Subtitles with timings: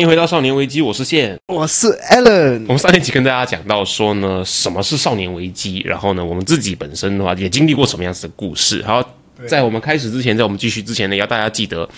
[0.00, 1.38] 欢迎回到少年危机，我是线。
[1.48, 8.82] 我是 Allen 我们上一集跟大家讲到说呢，什么是少年危机，然后呢，我们自己本身的话也经历过什么样子的故事。
[8.82, 9.06] 好，
[9.46, 11.88] 在我们开始之前，在我们继续之前呢，要大家记得。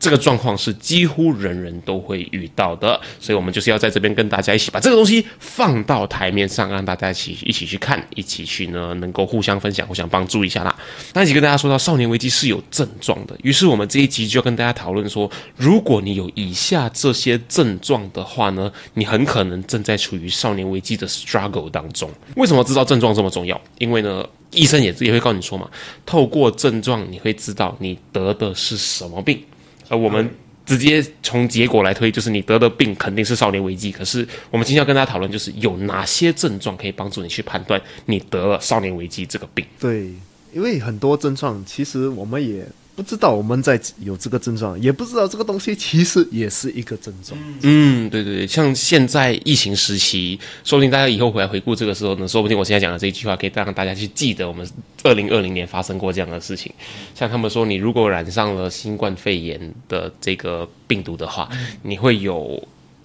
[0.00, 10.72] 这个状况是几乎人人都会遇到的，所以我们就是要在这边跟大家一起把这个东西放到台面上，让大家一起一起去看，一起去呢能够互相分享、互相帮助一下啦。
[11.14, 22.08] 那一起跟大家说到少年危机是有症状的，于是我们这一集就要跟大家讨论说，如果你有以下这些症状的话呢，你很可能正在处于少年危机的 struggle 当中。
[22.36, 23.60] 为什么知道症状这么重要？
[23.78, 25.70] 因为呢，医生也也会告诉你说嘛，
[26.06, 29.42] 透过症状你会知道你得的是什么病。
[29.88, 30.30] 而我们
[30.66, 33.90] 直接从结果来推，就是你得的病肯定是少年危机。
[33.92, 39.64] 可是我们今天要跟大家讨论，就是有哪些症状可以帮助你去判断你得了少年危机这个病？
[39.80, 40.12] 对，
[40.52, 42.66] 因为很多症状其实我们也。
[42.98, 47.38] 不知道我们在有这个症状，也不知道这个东西其实也是一个症状。
[47.62, 54.68] 嗯，对对对，像现在疫情时期，说不定大家以后回来回顾这个时候呢，说不定我现在讲的这一句话可以让大家去记得我们
[55.04, 56.72] 二零二零年发生过这样的事情。
[57.14, 61.48] 像他们说，你如果染上了新冠肺炎的这个病毒的话，
[61.82, 62.60] 你会有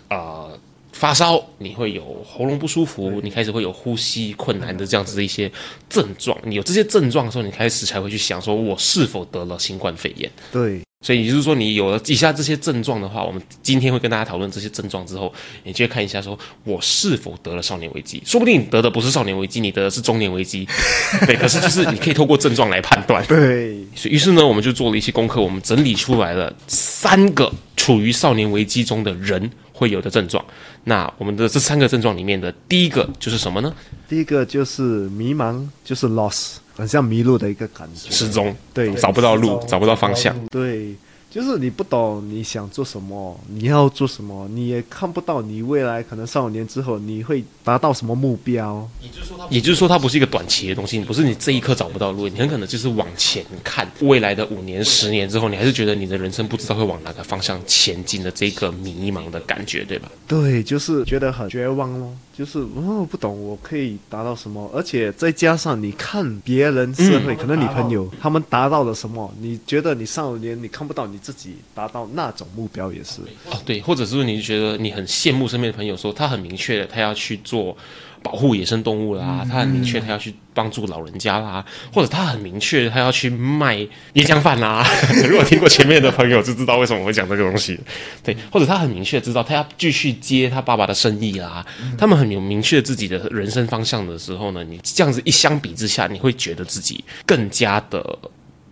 [0.10, 0.60] 呃。
[0.94, 5.52] 发烧，你会有喉咙不舒服，你开始会有呼吸困难的这样子的一些
[5.90, 6.38] 症状。
[6.46, 10.32] 你有这些症状的时候，你开始才会去想说，我是否得了新冠肺炎？
[10.52, 15.34] 对，所以也就是说，你有了以下这些症状的话，我们今天会跟大家讨论这些症状之后，
[15.64, 18.22] 你就会看一下，说我是否得了少年危机？
[18.26, 20.68] 说不定你得的不是少年危机，你得的是中年危机。
[21.26, 23.26] 对，可是就是你可以透过症状来判断。
[23.26, 29.52] 对，所以于是呢，我们就做了一些功课，我们整理出来了三个处于少年危机中的人。
[29.74, 30.44] 会有的症状，
[30.86, 33.74] 那我们的这三个症状里面的第一个就是什么呢？
[34.08, 40.94] 第一个就是迷茫，就是 loss，很像迷路的一个感觉，失踪，对，找不到路，找不到方向，对。
[41.34, 48.88] 就是你不懂你想做什么，你要做什么，你也看不到你未来可能上五年之后你会达到什么目标。
[49.02, 60.12] 也就是说，也就是说，它不是一个短期的东西，不是你这一刻找不到路，你很可能就是往前看未来的五年、十年之后，你还是觉得你的人生不知道会往哪个方向前进的这个迷茫的感觉，对吧？
[60.28, 62.14] 对，就是觉得很绝望咯。
[62.36, 77.76] 就是哦，不懂我可以达到什么，而且再加上你看别人社会，可能你朋友他们达到了什么，你觉得你上五年你看不到你自己达到那种目标也是哦，对，或者是你觉得你很羡慕身边的朋友，说他很明确的他要去做。
[78.24, 83.76] 保护野生动物啦，他很明确，他要去帮助老人家啦，或者他很明确，他要去卖
[84.14, 84.82] 椰浆饭啦。
[85.28, 87.78] 如果听过前面的朋友就知道为什么我会讲这个东西，
[88.24, 91.66] 对，或者他很明确知道他要继续接他爸爸的生意啦。
[91.98, 98.18] 他们很有明确自己的人生方向的时候呢，你这样子一相比之下，你会觉得自己更加的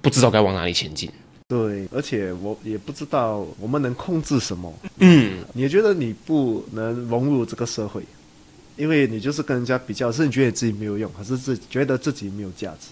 [0.02, 1.12] 不知道该往哪里前进。
[1.52, 4.74] 对，而且我也不知道我们能控制什么。
[5.00, 8.02] 嗯，你觉得你不能融入这个社会？
[8.78, 12.92] 因为你就是跟人家比较，是你觉得自己没有用，还是自己觉得自己没有价值？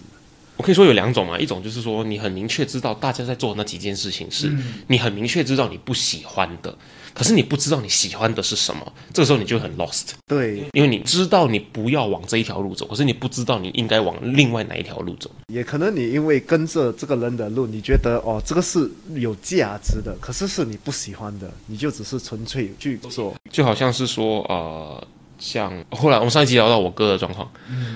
[0.58, 4.54] 我可以说有两种嘛，一种就是说你很明确知道大家在做那几件事情，是
[4.88, 6.76] 你很明确知道你不喜欢的，
[7.14, 10.10] 可是你不知道你喜欢的是什么，这个时候你就很 lost。
[10.26, 15.30] 对，因为你知道你不要往这一条路走，可是你不知道你应该往另外哪一条路走。
[15.48, 25.06] 也可能你因为跟着这个人的路，你觉得哦这个是有价值的，可是是你不喜欢的，你就只是纯粹去做，就好像是说呃。
[25.42, 27.50] 像后来我们上一集聊到我哥的状况，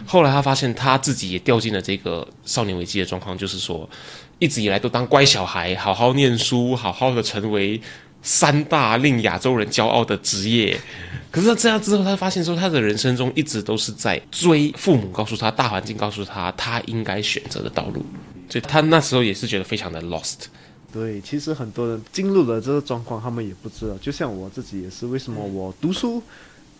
[0.06, 3.86] 后来他发现他自己也掉进了这个少年危机的状况，就是说
[4.38, 7.78] 一直以来都当乖小孩，好好念书，好好的成为
[8.24, 10.76] 三大令亚洲人骄傲的职业。
[11.30, 18.04] 可是他这样之后，他发现说他的人生中一直都是在追父母告诉他、大环境告诉他他应该选择的道路，
[18.48, 20.46] 所以他那时候也是觉得非常的 lost。
[20.92, 23.96] 对，其实很多人进入了这个状况，他们也不知道。
[24.00, 26.22] 就像我自己也是，为什么我读书？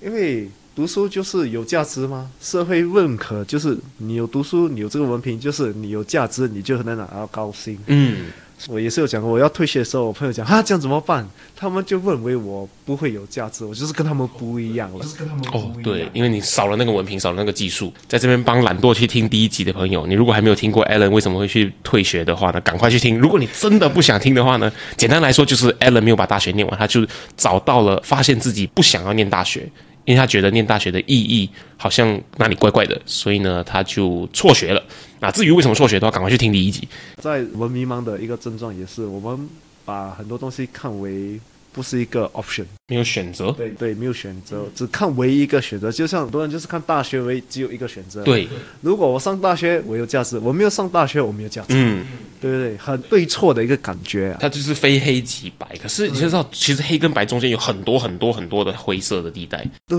[0.00, 2.31] 因为读书就是有价值吗？
[2.41, 7.76] 社会认可就是你有读书，你有这个文凭，就是你有价值，你就能拿到高薪。
[7.87, 8.26] 嗯，
[8.69, 11.29] 我也是有讲过，我要退学的时候，我朋友讲啊，这样怎么办？
[11.56, 15.01] 他们就认为我不会有价值，我就是跟他们不一样了。
[15.01, 23.19] 就是跟他们哦，对，因为你少了那个文凭，少了那个技术，在这边帮懒惰去听第一集的朋友，你如果还没有听过 Alan 为什么会去退学的话呢，赶快去听。
[23.19, 27.06] 如果你真的不想听的话呢，简单来说就是 Alan 没有把大学念完，他就
[27.37, 29.69] 找到了发现自己不想要念大学。
[30.05, 34.83] 因为他觉得念大学的意义好像哪里怪怪的，所以呢，他就辍学了。
[35.21, 36.89] 那至于为什么辍学，都要赶快去听第一集。
[37.17, 39.49] 在我们迷茫的一个症状，也是我们
[39.85, 41.41] 把很多东西看为。
[41.75, 43.51] 不是一个 option，没有选择。
[43.53, 45.91] 对对，没有选择，只看唯一一个选择。
[45.91, 48.23] 就像很多人就是看大学为只有一个选择。
[48.23, 48.47] 对，
[48.83, 51.69] 如果我上大学我有价值，我没有上大学我没有价值。
[51.71, 52.05] 嗯，
[52.41, 54.33] 对对对，很对错的一个感觉。
[54.33, 55.67] 啊它就是非黑即白。
[55.83, 59.67] 可是你知道，其实黑跟白中间有很多很多很多的灰色的地带。
[59.89, 59.99] 对，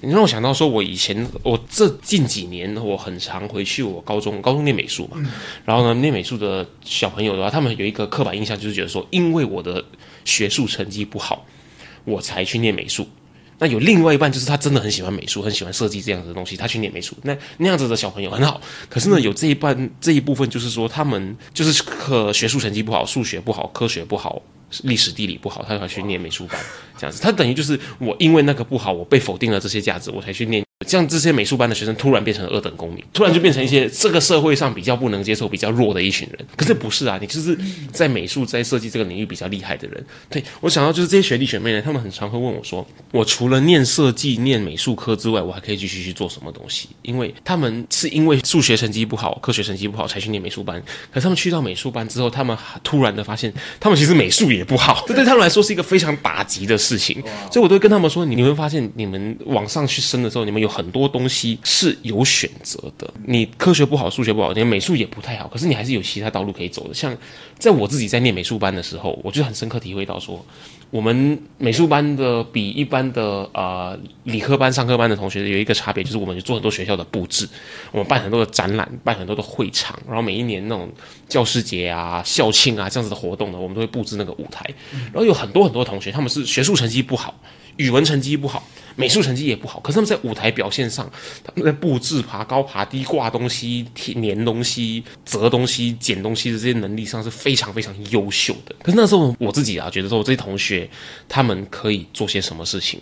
[0.00, 5.22] 你让我想到说，我以前我这近几年我很常回去我高中，高中念美术嘛。
[5.66, 9.84] 然后呢，念美术的小朋友的话，他们有一个刻板印象，就是觉得说，因为我的。
[10.26, 11.46] 学术成绩不好，
[12.06, 13.06] 我才去念美术。
[13.58, 17.16] 那有另外一半，就是他真的很喜欢美术，很喜欢设计这样子的东西，他去念美术。
[17.22, 18.60] 那那样子的小朋友很好。
[18.90, 24.42] 可是呢，有这一半这一部分，就是说他们就是可学术成绩不好，数学不好，科学不好，
[24.82, 26.60] 历史地理不好，他要去念美术班
[26.98, 27.22] 这样子。
[27.22, 30.65] 他等于就是我因为那个不好，我被否定了这些价值，我才去念。
[30.84, 36.46] 像这些美术班的学生突然变成了二等公民，突然就变成一些这个社会上比较不能接受、比较弱的一群人。
[36.54, 37.58] 可是不是啊，你就是
[37.90, 40.04] 在美术、在设计这个领域比较厉害的人。
[40.28, 50.80] 对我想到就是这些学弟学妹呢，他们很常会问我说：“我除了念设计、念美术科之外，我还可以继续去做什么东西？”因为他们是因为数学成绩不好、科学成绩不好才去念美术班，
[51.10, 53.50] 可他们去到美术班之后，他们突然的发现，
[53.80, 57.22] 他们其实美术也不好，这 对他们来说是一个非常打击的事情。
[57.50, 63.12] 所以我都会跟他们说：“你会发现，你们往上去升的时候，你们有有很多东西。”是有选择的。
[63.24, 66.94] 你科学不好，数学不好，你美术也不太好，可是你还是有其他道路可以走的。
[66.94, 67.16] 像
[67.58, 70.44] 在我自己在念美术班的时候，我就很深刻体会到说，
[70.90, 77.48] 我们美术班的比一般的呃理科班、上课班的同学有一个差别，就是我们做很多学校的布置，
[77.92, 80.90] 我们办很多的展览，办很多的会场，然后每一年那种
[81.28, 84.64] 教师节啊、校庆啊这样子的活动呢，我们都会布置那个舞台。
[85.12, 87.34] 然后有很多很多同学，他们是学术成绩不好，
[87.76, 88.66] 语文成绩不好。
[88.98, 91.06] 美术成绩也不好，可是他们在舞台表现上，
[91.44, 98.74] 他们在布置、爬高、爬低、挂东西、粘东西、折东西、捡东西的这些能力上是非常非常优秀的。
[98.82, 100.88] 可是那时候我自己啊，觉得说我这些同学
[101.28, 102.98] 他们可以做些什么事情。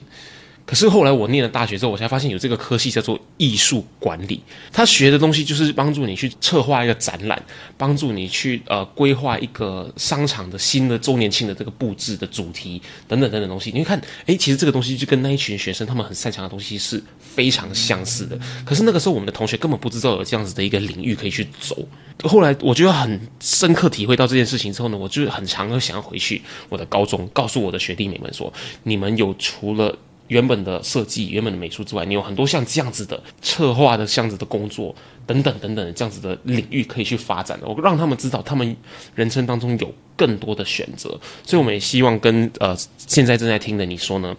[0.66, 4.40] 可是后来我念了大学之后，我才发现有这个科系叫做艺术管理。
[4.72, 7.40] 他学的东西就是帮助你去策划一个展览，
[7.76, 13.70] 帮助你去呃规划一个商场的新的周年庆的这个布置的主题等等等等东西。
[13.72, 18.38] 你会看，哎，其实这个东西就跟那一群学生他们很擅长的东西是非常相似的。
[18.64, 21.86] 可是那个时候我们的同学根本不知道有这样子的一个领域可以去走。
[22.22, 26.40] 后来我就很深刻体会到这件事情之后呢，我就很常的想要回去
[26.70, 28.50] 我的高中，告诉我的学弟妹们说，
[28.84, 29.94] 你们有除了
[30.28, 34.94] 原本的设计、原本的美术之外，你有很多像这样子的策划的、这样子的工作
[35.26, 37.66] 等等等等这样子的领域可以去发展的。
[37.68, 38.76] 我让他们知道，他们
[39.14, 41.10] 人生当中有更多的选择。
[41.42, 44.34] 所以我们也希望跟呃现在正在听的你说呢，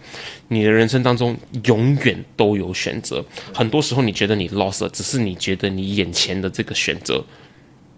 [0.48, 3.24] 你的人生当中永远都有选择。
[3.54, 7.24] 很多时候你觉得你 lost 了，只是你觉得你眼前的这个选择。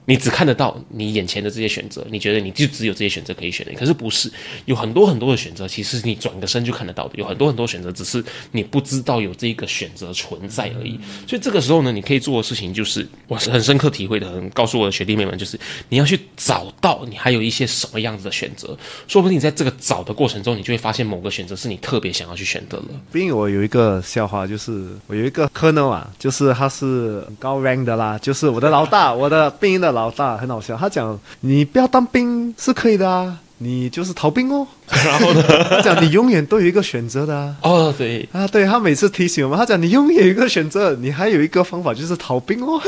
[0.08, 4.32] 你只看得到你眼前的这些选择，你觉得你就只有这些选择可以选的，可是不是
[4.64, 10.98] 有很多很多的选择，其实你转个身就看得到的，有很多很多选择，只是你不知道有这个选择存在而已。
[11.26, 15.60] 所以这个时候呢，你可以做的事情就是，我是很深刻体会的，很告诉我的学弟妹们，就是
[15.90, 18.74] 你要去找到你还有一些什么样子的选择，
[19.06, 22.84] 说不定你在这个找的过程中，你就会发现某个选择是你特别想要去选择了。
[23.12, 29.92] 毕竟我有一个笑话，就是我有一个科 l 啊，就是他是高 rank 的啦，就是我的老大，我的兵的。
[29.97, 34.66] 老大很好笑，他讲你不要当兵是可以的啊，你就是逃兵哦。
[34.88, 37.54] 然后呢，他讲你永远都有一个选择的啊。
[37.62, 42.80] 哦，对啊，对他每次提醒我们，他讲你永远有一个选择，你还有一个方法就是逃兵哦，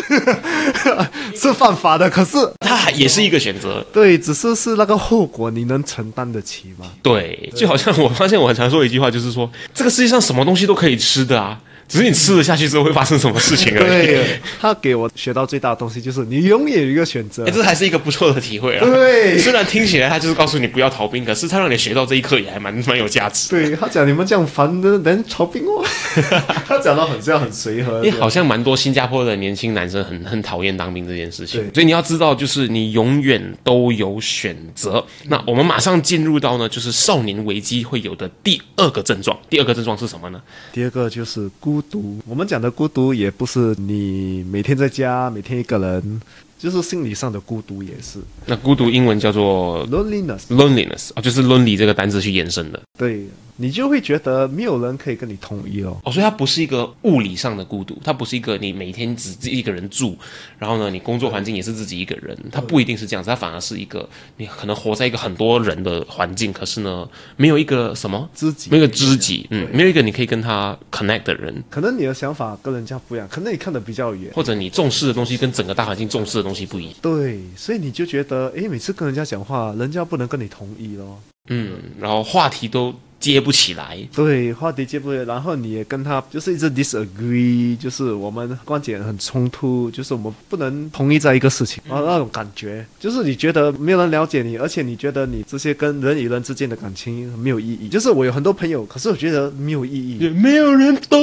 [1.37, 3.85] 是犯法的，可是他还也是一个选择。
[3.93, 6.87] 对，只是是那个后果你能承担得起吗？
[7.03, 11.61] 对，就好像我发现我很常说一句话，就是说这个世界上什么东西都可以吃的啊。
[11.91, 14.07] 只是你吃了下去之后会发生什么事情而已。
[14.07, 17.45] 对，他给我学到最大的东西就是你永远有一个选择。
[17.45, 18.87] 哎，这还是一个不错的体会啊。
[18.87, 23.51] 对，虽然听起来他就是告诉你不要逃兵，可是他让你学到这一课也还蛮蛮有价值。
[23.51, 25.85] 对他讲你们这样烦的人逃兵哦，
[26.69, 28.05] 他讲到很这样很随和。
[28.05, 31.61] 因为好像蛮多新加坡的年轻男生很很讨厌当兵这件事情。
[31.75, 35.05] 所以你要知道，就是你永远都有选择。
[35.27, 39.37] 那我们马上进入到呢，就是少年危机会有的第二个症状。
[39.49, 40.41] 第二个症状是什么呢？
[40.73, 42.21] 第二个就是孤独。
[42.29, 42.61] 我们讲。
[42.61, 46.21] 的孤独也不是你每天在家每天一个人，
[46.59, 50.41] 就是心理上的孤独也是那孤独英文叫做 loneliness。
[50.51, 53.27] loneliness 啊，就是 lonely 这个单字去延伸的对
[53.61, 55.97] 你就会觉得没有人可以跟你统一哦。
[56.05, 60.17] 哦，所以它不是一个物理上的孤独，它不是一个你每天只一个人住，
[60.59, 74.33] 然后呢，你工作环境也是自己一个人，它不一定是这样子，它反而是一个你可能活在一个很多人的环境，可是呢，没有一个什么知己没有一个知己，嗯，没有一个你可以跟他 connect 的人，可能你的想法跟人家不一样，可能你看的比较远。
[74.35, 81.21] 或者你重视的东西跟整个大环境重视的东西不一样，对，所以你就觉得，诶，每次跟人家讲话，人家不能跟你同意咯。
[81.49, 97.91] 嗯，然后话题都接不起来，对，话题接不了，然后你也跟他就是一直 disagree，就是我们观点很冲突，就是我们不能同意在一个事情，然后那种感觉，就是你觉得没有人了解你，而且你觉得你这些跟人与人之间的感情没有意义。
[97.91, 100.17] 就是我有很多朋友，可是我觉得没有意义。
[100.17, 101.21] 也没有人懂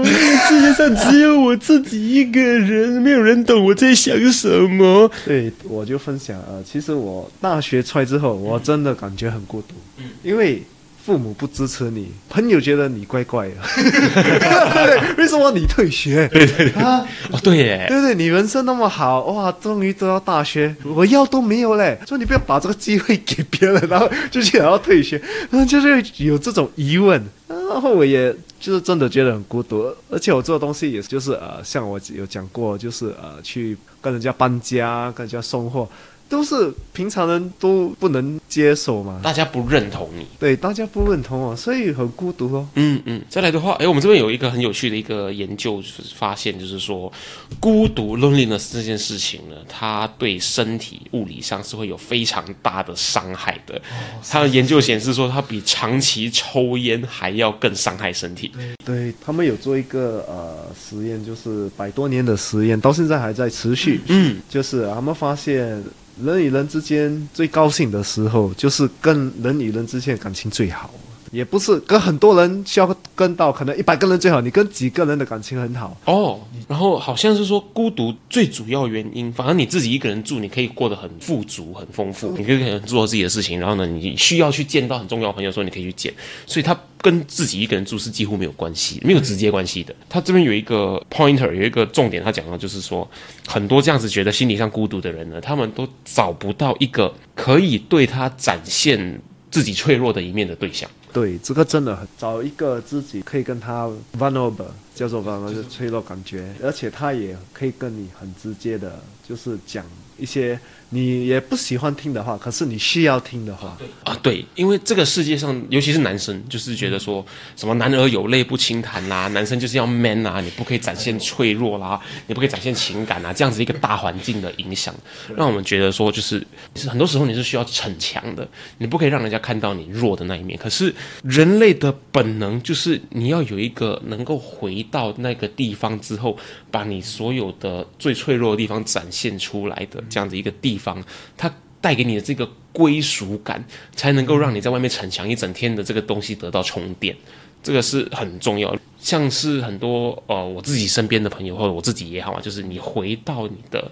[0.00, 5.10] 我，世界上只有我自己一个人，没有人懂我在想什么。
[5.24, 9.74] 对，我就分享呃，其实我大学出来之后，我真的感觉很孤独，
[10.22, 10.62] 因为。
[11.04, 16.28] 父母不支持你，朋友觉得你怪怪的， 对，为什么你退学？
[16.28, 35.88] 对对啊，哦，对耶，对对，你人生那么好，哇，终于得到大学，我要都没有嘞，说你不要把这个机会给别人，然后就想要退学，然 后就是有这种疑问，然后我也就是真的觉得很孤独，而且我做的东西也就是呃，像我有讲过，就是呃，去跟人家搬家，跟人家送货。
[36.30, 42.68] 都是平常人都不能接受嘛，大家不认同你，对，大家不认同哦，所以很孤独哦。
[42.76, 47.12] 嗯嗯，再来的话，哎，我们这边有一个很有趣的一个研究，就是发现，就是说，
[47.58, 53.82] 孤独 loneliness 这件事情呢，它对身体物理上是会有非常大的伤害的。
[54.28, 58.52] 他的研究显示说，它比长期抽烟还要更伤害身体。
[58.84, 64.00] 对他们有做一个呃实验，就是百多年的实验，到现在还在持续。
[64.06, 65.82] 嗯，就是他们发现。
[66.22, 70.90] 人与人之间最高兴的时候，就是跟人与人之间感情最好。
[71.30, 76.40] 也不是跟很多人需要跟到，可能一百个人最好，你跟几个人的感情很好哦。
[76.70, 83.58] 然后好像是说孤独最主要原因，反而你自己一个人住，你可以过得很富足、很丰富，你可以做自己的事情。
[83.58, 86.14] 然后呢，你需要去见到很重要的朋友的时候，你可以去见。
[86.46, 89.92] 所以他跟自己一个人住是几乎没有关系，没有直接关系的。
[90.08, 93.10] 他这边有一个 pointer，有一个重点，他讲到就是说，
[93.48, 99.20] 很多这样子觉得心理上孤独的人呢，他们都找不到一个可以对他展现
[99.50, 100.88] 自己脆弱的一面的对象。
[101.12, 109.84] 对，这个真的很找一个自己可以跟他 vulnerable，叫做 vulnerable 脆弱感觉，而且他也可以跟你很直接的，就是讲
[110.18, 110.58] 一些。
[110.92, 124.92] 你也不喜欢听的话，可是你需要听的话啊，对，因为这个世界上，尤其是男生，就是觉得说什么男儿有泪不轻弹啦，男生就是要 man 啊，你不可以展现脆弱啦，你不可以展现情感啊，这样子一个大环境的影响，
[125.36, 126.44] 让我们觉得说，就是
[126.88, 130.58] 很多时候你是需要逞强的，你不可以让人家看到你弱的那一面。
[130.58, 130.92] 可是
[131.22, 136.36] 人类的本能就是你要有一个能够回到那个地方之后，
[136.68, 140.79] 把你所有的最脆弱的地方展现出来的这样子一个地。
[140.80, 141.00] 方，
[141.36, 147.16] 它带给你的这个归属感，才能够让你在外面逞强一整天的这个东西得到充电，
[147.62, 148.76] 这个是很重要。
[148.98, 153.90] 像是很多呃，我自己身边的朋友或者我自己也好啊，就是你回到你的，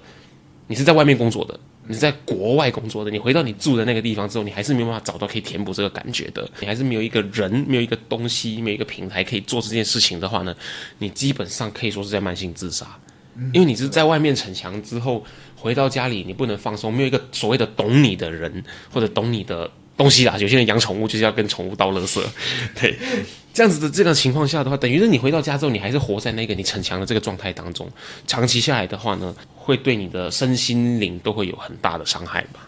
[0.66, 10.54] 你是在外面工作的，你在国外工作的，你回到你住的那个地方之后，你还是没有办法找到可以填补这个感觉的，你还是没有一个人，没有一个东西，没有一个平台可以做这件事情的话呢，
[10.98, 12.86] 你基本上可以说是在慢性自杀，
[13.52, 15.24] 因为你是在外面逞强之后。
[15.60, 20.38] 回到家里，你不能放松，没有一个所谓的懂你的人或者懂你的东西啦。
[20.38, 22.22] 有些人养宠物就是要跟宠物倒垃圾，
[22.80, 22.96] 对，
[23.52, 27.90] 这样子的这个情况下的话，等于是你回到家之后，你还是活在那个你逞强的这个状态当中。
[28.24, 32.67] 长期下来的话呢，会对你的身心灵都会有很大的伤害吧。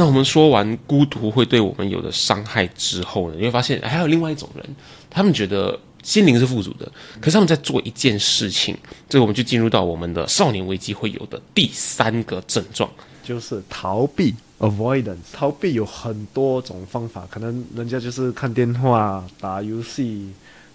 [0.00, 4.64] 那我们说完孤独会对我们有的伤害之后呢，你会发现还有另外一种人，
[5.10, 6.90] 他们觉得心灵是富足的，
[7.20, 8.74] 可是他们在做一件事情，
[9.10, 12.90] 这个我们就进入到我们的少年危机会有的第三个症状，
[13.22, 15.18] 就是逃避 （avoidance）。
[15.34, 20.32] 逃避有很多种方法，可能人家就是看电话、打游戏，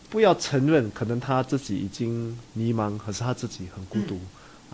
[0.08, 4.20] 不要承认，可能他自己已经迷茫，可是他自己很孤独。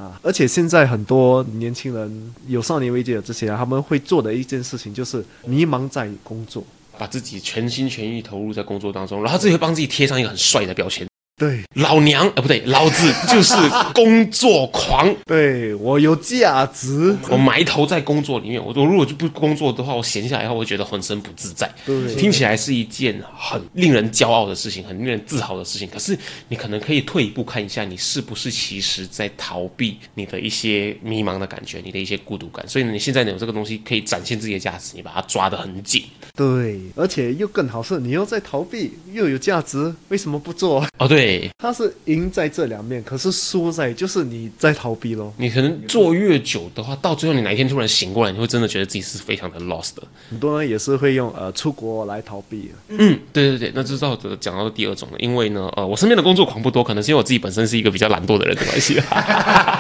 [0.01, 0.19] 啊！
[0.23, 6.63] 而且现在很多年轻人有少年危机的这些人，他们会做的一件事情就是迷茫在工作，
[6.97, 11.07] 把自己全心全意投入在工作当中，然后自己会帮自己贴上一个很帅的标签。
[11.41, 13.55] 对，老娘呃不对，老子 就是
[13.95, 15.11] 工作狂。
[15.25, 18.63] 对我有价值，我埋头在工作里面。
[18.63, 21.67] 我我如果就不工作的话，我闲下来后，我会觉得浑身不自在。
[21.83, 25.89] 对，听起来是一件很令人骄傲的事情，很令人自豪的事情。
[25.89, 26.15] 可是
[26.47, 32.63] 你可能可以退一步看一下，你是不是其实在逃避你的一些迷茫的感觉，你的一些孤独感。
[32.69, 36.03] 所以你现在有这个东西可以展现自己的价值，你把它抓得很紧。
[36.35, 40.85] 对，而且又更好是，你又在逃避，又有价值，为什么不做？
[40.99, 45.33] 哦，对，他是赢在这两面，可是输在就是你在逃避咯。
[45.37, 50.03] 你可能做越久的话，到最后你哪一天突然醒过来，你会真的觉得自己是非常的 lost 的。
[50.29, 52.71] 很多人也是会用呃出国来逃避。
[52.87, 58.95] 嗯，对对对，那这是到讲到第二种了，因为呢，呃，我身边的工作狂不多，可能是因为我自己本身是一个比较懒惰的人的关系，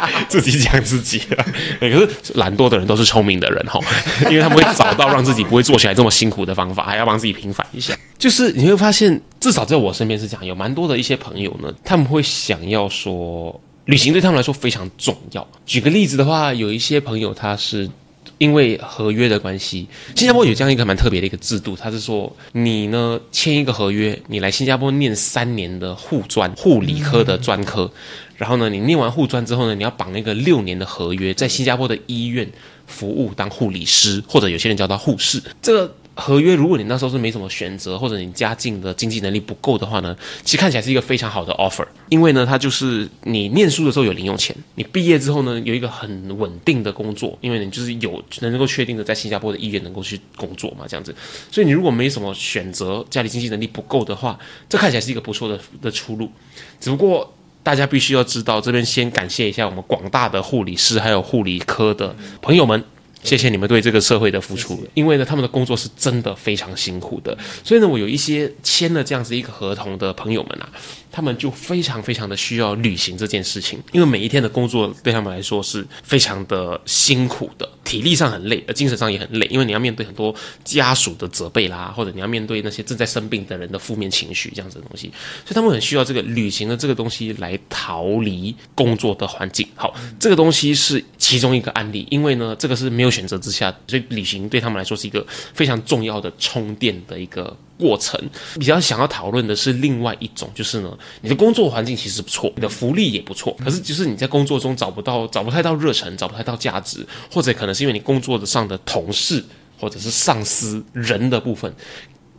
[0.27, 1.21] 自己讲自己。
[1.79, 3.79] 可是懒惰的人都是聪明的人哈，
[4.29, 6.41] 因为他们会找到让自己不会做起来这么辛苦。
[6.41, 15.47] 的方法还要帮自己平反一下，就是你会发现，至少在我身边是这样，有蛮多的一些朋友呢，他们会想要说，旅行对他们来说非常重要。
[15.67, 17.87] 举个例子的话，有一些朋友他是
[18.39, 27.91] 因为合约的关系，新加坡有这样一个蛮特别的一个制度，他是说，你呢签一个合约，你来新加坡念三年的护专护理科的专科，
[28.41, 32.49] 然后呢，你念完护专之后呢，你要绑那个六年的合约，在新加坡的医院
[32.87, 35.95] 服务当护理师，或者有些人叫他护士，这个。
[36.13, 41.87] 合约，如果你那时候是没什么选择，或者你家境的经济能力不够的话呢，其实看起来是一个非常好的 offer。
[42.09, 51.15] 因为呢，它就是你念书的时候有零用钱，你毕业之后呢有一个很稳定的工作，因为你就是有能够确定的在新加坡的医院能够去工作嘛，这样子。
[51.49, 56.29] 所以你如果没什么选择，家里经济能力不够的话，这看起来是一个不错的的出路。
[56.81, 62.83] 只不过大家必须要知道，这边先感谢一下我们广大的护理师还有护理科的朋友们。
[63.23, 70.67] 谢谢你们对这个社会的付出，因为呢，他们的工作是真的非常辛苦的，所以呢，我有一些签了这样子一个合同的朋友们啊。
[71.11, 85.11] 他们就非常非常的需要履行这件事情，因为每一天的工作对他们来说是非常的辛苦的，体力上很累，而精神上也很累，因为你要面对很多家属的责备啦，或者你要面对那些正在生病的人的负面情绪这样子的东西，
[85.43, 89.67] 所以他们很需要这个旅行的这个东西来逃离工作的环境。
[89.75, 97.57] 好，这个东西是其中一个案例，因为呢，这个是没有选择之下，所以旅行对他们来说是一个非常重要的充电的一个。
[97.81, 98.15] 过程
[98.59, 109.43] 比较想要讨论的是另外一种，就是呢，你的工作环境其实不错，你的福利也不错，可是就是你在工作中找不到、找不太到热忱，找不太到价值，或者可能是因为你工作的上的同事
[109.79, 111.73] 或者是上司人的部分，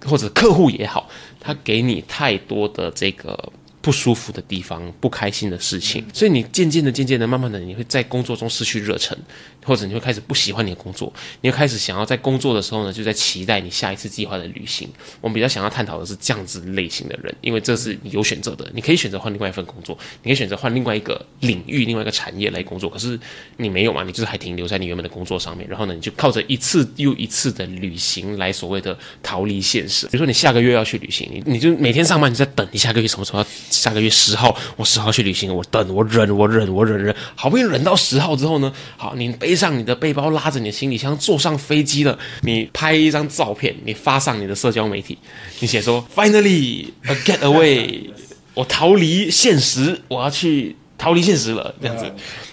[0.07, 1.09] 或者客户也好，
[1.41, 3.53] 他给你太多的这个。
[3.83, 9.19] 不舒服的地方，不开心的事情，所以你渐渐的、渐渐的、慢慢的，你会在工作中失去热忱，
[9.65, 14.89] 或者你会开始不喜欢你的工作，你会开始想要在工作的时候呢，就在期待你下一次计划的旅行。
[15.21, 22.89] 我们比较想要探讨的是这样子类型的人，因为这是你有选择的，你可以选择换另外一份工作，你可以选择换另外一个领域、另外一个产业来工作。
[22.89, 23.19] 可是
[23.57, 24.05] 你没有嘛？
[24.05, 30.07] 你就是还停留在你原本的工作上面，然后呢，你就靠着一次又一次的旅行来所谓的逃离现实。
[30.07, 33.47] 比如说你下个月要去旅行，你你就每天上班你在等你下个月什么时候要。
[33.81, 45.19] 下个月十号，我十号去旅行，我等，我忍，我忍，我忍忍，好不容易忍到十号之后呢，好，你背上你的背包，拉着你的行李箱，坐上飞机了，你拍一张照片，你发上你的社交媒体，
[45.61, 48.11] 你写说，Finally a get away，
[48.55, 52.05] 我逃离现实，我要去逃离现实了，这样子，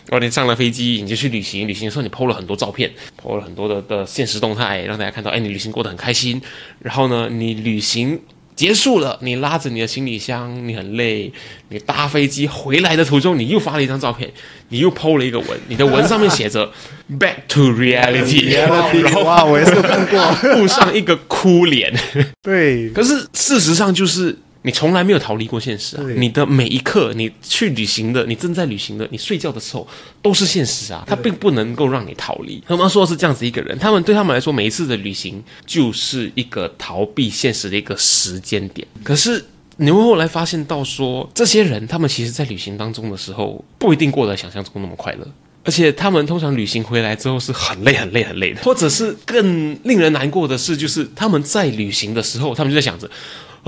[0.07, 2.89] 然后你上了飞机，你就去旅行，旅行的时候你 PO 了很多照片
[3.21, 6.41] ，PO 了很多的的现实动态，让大家看到，哎，你旅行过得很开心，
[6.79, 8.19] 然后呢，你旅行。
[8.59, 11.31] 结束了，你拉着你的行李箱，你很累。
[11.69, 14.29] 你搭飞机回来的途中，你又发了一张照片，
[14.67, 16.69] 你又 PO 了一个文，你的文上面写着
[17.17, 18.67] “Back to reality”，然
[19.13, 20.19] 后哇，我也是看过，
[20.53, 21.97] 附上一个哭脸。
[22.41, 24.35] 对，可是事实上就是。
[24.61, 26.03] 你从来没有逃离过现实啊！
[26.17, 29.87] 你的每一刻，你去旅行的，你正在旅行的，你睡觉的时候，
[30.21, 31.01] 都是现实啊！
[31.07, 32.61] 它并不能够让你逃离。
[32.67, 38.85] 他们说的是这样子一个人，他们对他们来说，每一次的旅行就是一个逃避现实的一个时间点。
[39.01, 39.45] 可是
[39.77, 45.25] 你会后来发现到说，这些人他们其实在旅行当中的时候，不一定过得想象中那么快乐，
[45.63, 53.09] 而且他们通常旅行回来之后是很累、很累、很累的，或者是更令人难过的是，就是他们在旅行的时候，他们就在想着。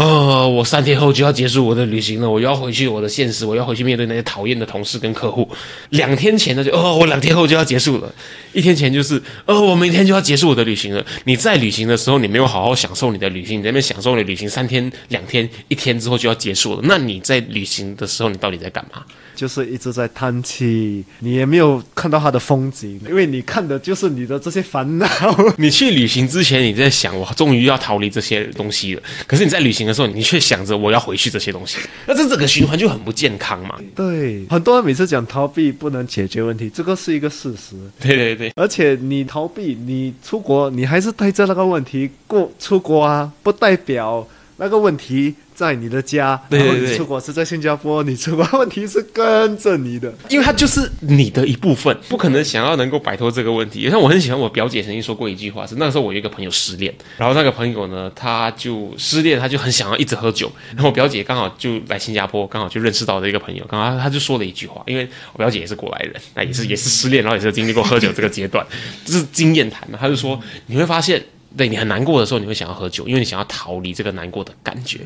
[0.02, 5.48] 呃，我三天后就要结束我的旅行了，我要回去我的现实，我要回去面对那些讨厌的同事跟客户。
[5.90, 8.12] 两天前呢，就哦，我两天后就要结束了；
[8.52, 11.06] 一天前就是呃，我明天就要结束我的旅行了。
[11.26, 16.82] 你在旅行的时候，你没有好好享受你的旅行，你在那边享受你旅行，三天、两天、一天之后就要结束了。
[16.84, 19.04] 那你在旅行的时候，你到底在干嘛？
[19.42, 25.08] 就是一直在叹气，你也没有看到它的风景，因为你看的就是你的这些烦恼。
[25.58, 33.80] 你去旅行之前，你在想我终于要逃离这些东西了，可是你在旅行的时候，你却想着我要回去这些东西，那这整个循环就很不健康嘛。
[33.96, 37.76] 对，很多人每次讲逃避不能解决问题，这个是一个事实。
[38.00, 44.28] 对对对，而且你逃避，你出国，你还是带着那个问题过出国啊，不代表
[44.58, 45.34] 那个问题。
[45.62, 53.88] 在你的家，对对对，出国是在新加坡，你出国问题是跟着你的，因为它就是你的一部分，不可能想要能够摆脱这个问题。
[53.88, 68.66] 像我很喜欢我表姐曾经说过一句话，是那个时候我有一个朋友失恋，然后那个朋友呢，他就失恋，他就很想要一直喝酒，然后我表姐刚好就来新加坡，刚好就认识到了一个朋友，刚好他就说了一句话，因为我表姐也是过来人，那也是也是失恋，然后也是经历过喝酒这个阶段，
[69.06, 71.24] 这是经验谈嘛，他就说你会发现。
[71.58, 75.00] 对你很难过的时候，你会想要喝酒，因为你想要逃离这个难过的感觉。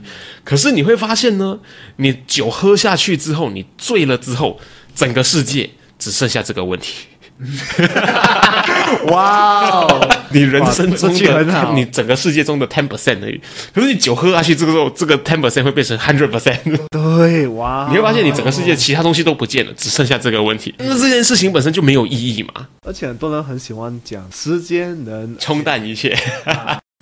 [0.43, 1.59] 可是你会发现呢，
[1.97, 4.59] 你酒喝下去之后，你醉了之后，
[4.95, 7.07] 整个世界只剩下这个问题。
[9.07, 10.09] 哇哦！
[10.31, 13.39] 你人生中的你整个世界中的 ten percent 而已。
[13.73, 16.57] 可是你酒喝下去这个时候，这个 ten percent 会变成 hundred percent。
[16.89, 17.87] 对，哇！
[17.89, 20.73] 你会发现你整个世界其他东西都不见了，只剩下这个问题。
[20.79, 22.67] 那这件事情本身就没有意义嘛？
[22.85, 26.17] 而且很多人很喜欢讲时间能冲淡一切，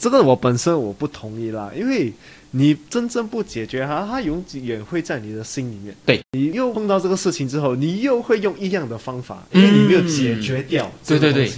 [0.01, 2.13] 这个我本身我不同意啦，因为。
[2.55, 5.95] 你真正不解决它，它永远会在你的心里面。
[6.05, 10.91] 对你又碰到这个事情之后，你又会用一样的方法，因为你没有解决掉。
[11.05, 11.51] 对对对，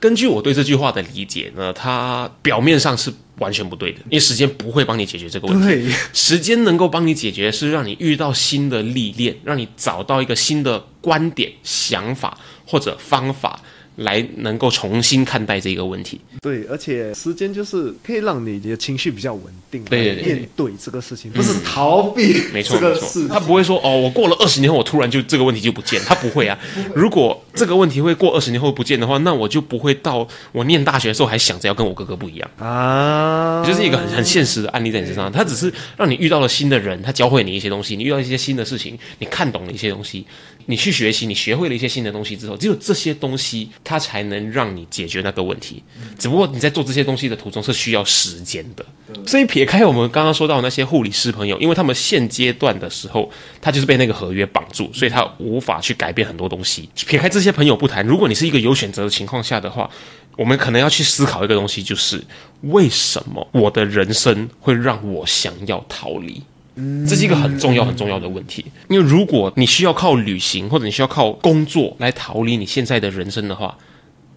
[0.00, 5.92] 根据我对这句话的理解呢，它表面上是完全不对的，因为时间不会帮你解决这个问题。
[6.14, 13.60] 时间能够帮你解决，是让你遇到新的历练，让你找到一个新的观点、想法或者方法。
[13.98, 26.56] 来能够重新看待这个问题，对，而且时间就是可以让你的情绪比较稳定，对，面对这个事情，不是逃避，没错没错，他不会说哦，我过了二十年后，我突然就这个问题就不见，他不会啊。
[26.94, 32.48] 如果这个问题会过二十年后不见的话，那我就不会到我念大学的时候还想着要跟我哥哥不一样。
[32.58, 40.24] 啊，就是一个很很现实的案例在你身上，他只是让你遇到了新的人，他教会你一些东西，你遇到一些新的事情，你看懂了一些东西。
[40.70, 45.82] 你去学习，你学会了一些新的东西之后，只有这些东西，它才能让你解决那个问题。
[46.18, 48.84] 只不过你在做这些东西的途中是需要时间的。
[49.26, 53.30] 所以撇开我们刚刚说到那些护理师朋友，因为他们现阶段的时候，
[53.62, 56.86] 他就是被那个合约绑住，所以他无法去改变很多东西。
[57.06, 59.90] 撇开这些朋友不谈，如果你是一个有选择的情况下的话，
[60.36, 62.22] 我们可能要去思考一个东西，就是
[62.60, 66.42] 为什么我的人生会让我想要逃离？
[67.08, 73.76] 这是一个很重要很重要的问题，因为如果你需要靠旅行或者你需要靠工作来逃离你现在的人生的话，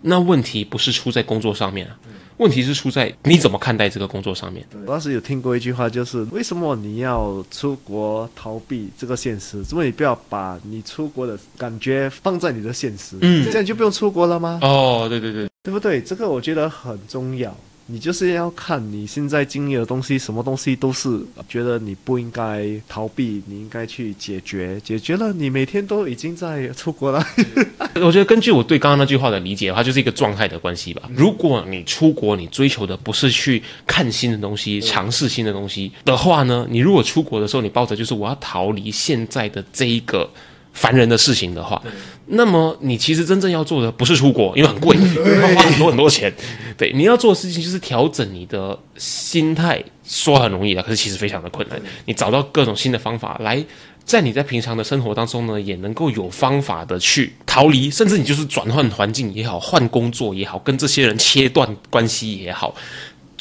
[0.02, 1.98] 那问题不是出在工作上面啊，
[2.38, 4.66] 问题是出在你怎么看待这个工作上面。
[4.74, 9.64] 我当时有听过一句话，就是为什么你要出国逃避这个现实？
[9.64, 13.16] 怎么你不要把你出国的感觉放在你的现实？
[13.22, 14.58] 嗯，这样就不用出国了吗？
[14.64, 16.02] 哦，对对对，对不对？
[16.02, 17.56] 这个我觉得很重要。
[17.92, 24.80] 你就是要看你现在经历的东西，什么东西都是觉得你不应该逃避，你应该去解决。
[24.82, 27.22] 解决了，你每天都已经在出国了。
[28.02, 31.04] 我觉得根据我对刚刚那句话的理解的话，就是一个状态的关系吧。
[31.14, 36.66] 如果你出国，你追求的不是去看新的东西、尝试新的东西的话呢？
[36.70, 40.30] 你如果出国的时候，你抱着就是我要逃离现在的这一个。
[40.74, 41.82] 烦人的事情的话，
[42.28, 44.96] 那么你其实真正要做的不是出国，因为很贵，
[45.42, 46.34] 要花很多很多钱。
[46.78, 51.80] 对，你要做的事情就是调整你的心态，说很容易的，可是其实非常的困难。
[52.06, 53.64] 你找到各种新的方法来，
[54.04, 62.74] 在你在平常的生活当中呢，也能够有方法的去逃离，甚至你就是转换环境也好，换工作也好，跟这些人切断关系也好。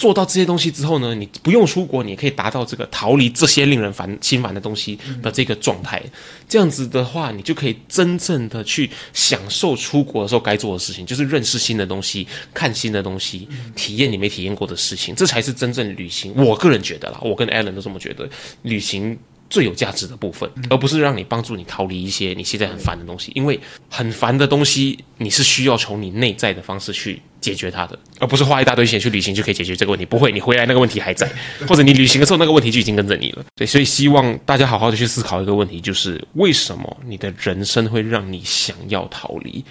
[0.00, 6.02] 做到这些东西之后呢，你不用出国，你也可以达到这个逃离这些令人烦心烦的东西的这个状态。
[6.48, 16.32] 这样子的话，你就可以真正的去享受出国的时候该做的事情，就是认识新的东西、看新的东西、体验你没体验过的事情，这才是真正旅行。
[16.34, 18.26] 我个人觉得啦，我跟 Allen 都这么觉得，
[18.62, 19.18] 旅行。
[19.50, 23.58] 最有价值的部分，而不是让你帮助你逃离一些你现在很烦的东西，因为
[23.88, 30.06] 很烦的东西，你是需要从你内在的方式去解决它的，而不是花一大堆钱去旅行就可以解决这个问题。
[30.06, 31.28] 不会，你回来那个问题还在，
[31.68, 33.44] 或者你旅行的时候那个问题就已经跟着你了。
[33.56, 39.64] 对，所以希望大家好好的去思考一个问题，就是为什么你的人生会让你想要逃离？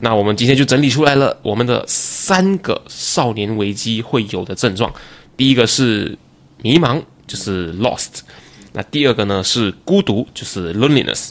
[0.00, 4.92] 那我们今天就整理出来了我们的三个少年危机会有的症状，
[5.34, 6.18] 第一个是
[6.60, 7.02] 迷茫。
[7.26, 8.20] 就是 lost。
[8.76, 11.28] 那第二个呢是孤独，就是 loneliness。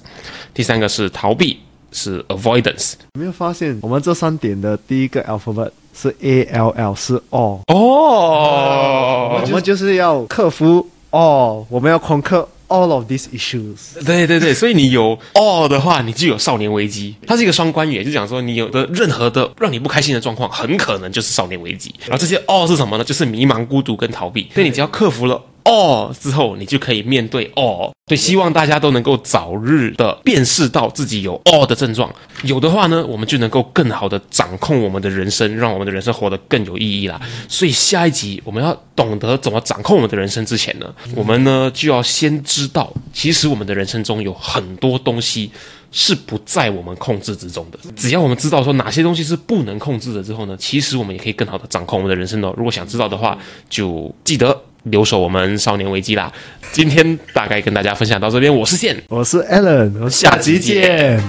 [0.53, 1.59] 第三个是逃避，
[1.91, 2.93] 是 avoidance。
[3.15, 14.03] 有没有发现我们这三点的第一个 alphabet 是 A L L 是 all，哦我们就是要克服 all，我们要 conquer all of these issues。
[14.05, 17.13] 对对对，所以你有 all 的话，你就有少年危机。
[17.27, 21.93] 它是一个双关语，也就讲说你有的任何的让你不开心的状况，很可能就是少年危机。
[22.07, 23.03] 然后这些 all 是什么呢？
[23.03, 24.49] 就是迷茫、孤独跟逃避。
[24.53, 27.91] 所以你只要克服了 all 之后，你就可以面对 all。
[28.07, 37.19] 所以希望大家都能够早日的辨识到自己有 all 的症状，有的话呢，我们就能够更好的掌控我们的人生，让我们的人生活得更有意义啦。
[37.47, 45.51] 所以下一集我们要懂得怎么掌控我们的人生之前呢，我们呢就要先知道，其实我们的人生中有很多东西。
[45.95, 47.77] 是不在我们控制之中的。
[47.95, 52.51] 只要我们知道说哪些东西是不能控制的之后呢，其实我们也可以更好的掌控我们的人生哦。
[52.57, 53.37] 如果想知道的话，
[53.69, 56.31] 就记得留守我们少年危机啦。
[56.71, 61.21] 今天大概跟大家分享到这边，我是线，我是 Allen，我们下集见。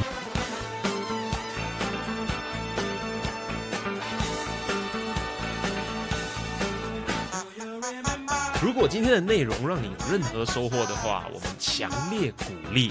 [8.62, 12.90] 如果今天的内容让你有任何收获的话，我们强烈鼓励